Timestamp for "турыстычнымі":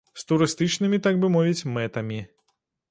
0.29-1.01